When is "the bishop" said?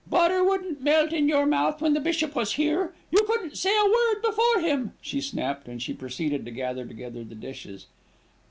1.93-2.33